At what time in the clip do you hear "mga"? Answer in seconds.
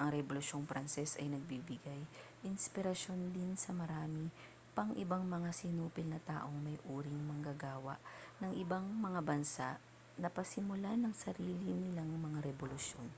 5.34-5.50, 9.06-9.18, 12.26-12.38